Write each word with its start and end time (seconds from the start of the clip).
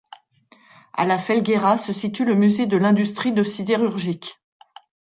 À 0.93 1.05
La 1.05 1.19
Felguera 1.19 1.77
se 1.77 1.93
situe 1.93 2.25
le 2.25 2.33
Musée 2.33 2.65
de 2.65 2.75
l'industrie 2.75 3.33
de 3.33 3.43
sidérurgique. 3.43 4.41